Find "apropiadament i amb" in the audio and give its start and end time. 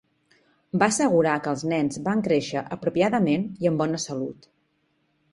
2.77-3.83